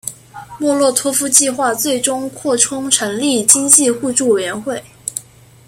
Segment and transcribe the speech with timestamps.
[0.57, 4.83] 莫洛托夫计划最终扩充成立经济互助委员会。